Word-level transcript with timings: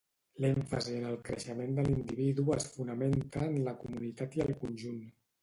L'èmfasi 0.43 0.95
en 0.99 1.03
el 1.09 1.19
creixement 1.27 1.77
de 1.79 1.85
l'individu 1.89 2.47
es 2.57 2.67
fonamenta 2.79 3.45
en 3.51 3.61
la 3.69 3.77
comunitat 3.85 4.41
i 4.41 4.45
el 4.49 4.53
conjunt. 4.65 4.99